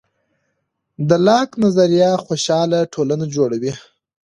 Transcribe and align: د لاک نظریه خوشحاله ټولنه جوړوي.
د 1.09 1.09
لاک 1.27 1.49
نظریه 1.63 2.11
خوشحاله 2.25 2.79
ټولنه 2.93 3.25
جوړوي. 3.35 3.73